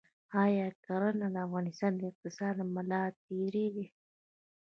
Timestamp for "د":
1.35-1.37, 1.97-2.01